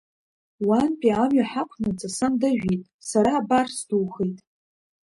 [0.67, 4.37] Уантәи амҩа ҳақәнаҵы сан дажәит, сара абар, сдухеит.